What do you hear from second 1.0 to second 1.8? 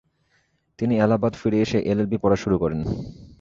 এলাহাবাদ ফিরে এসে